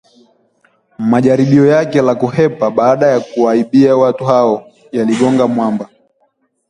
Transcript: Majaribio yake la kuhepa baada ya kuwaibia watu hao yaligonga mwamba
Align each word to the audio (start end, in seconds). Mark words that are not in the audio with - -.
Majaribio 0.99 1.65
yake 1.65 2.01
la 2.01 2.15
kuhepa 2.15 2.71
baada 2.71 3.07
ya 3.07 3.19
kuwaibia 3.19 3.97
watu 3.97 4.25
hao 4.25 4.71
yaligonga 4.91 5.47
mwamba 5.47 5.89